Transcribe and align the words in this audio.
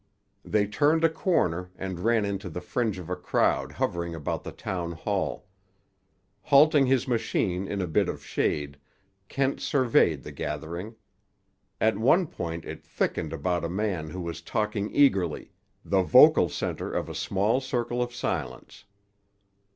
They 0.43 0.65
turned 0.65 1.03
a 1.03 1.09
corner, 1.09 1.69
and 1.75 1.99
ran 1.99 2.25
into 2.25 2.49
the 2.49 2.59
fringe 2.59 2.97
of 2.97 3.07
a 3.07 3.15
crowd 3.15 3.73
hovering 3.73 4.15
about 4.15 4.43
the 4.43 4.51
town 4.51 4.93
hall. 4.93 5.45
Halting 6.41 6.87
his 6.87 7.07
machine 7.07 7.67
in 7.67 7.83
a 7.83 7.85
bit 7.85 8.09
of 8.09 8.25
shade, 8.25 8.79
Kent 9.29 9.61
surveyed 9.61 10.23
the 10.23 10.31
gathering. 10.31 10.95
At 11.79 11.99
one 11.99 12.25
point 12.25 12.65
it 12.65 12.83
thickened 12.83 13.31
about 13.31 13.63
a 13.63 13.69
man 13.69 14.09
who 14.09 14.21
was 14.21 14.41
talking 14.41 14.89
eagerly, 14.91 15.51
the 15.85 16.01
vocal 16.01 16.49
center 16.49 16.91
of 16.91 17.07
a 17.07 17.13
small 17.13 17.59
circle 17.61 18.01
of 18.01 18.11
silence. 18.11 18.85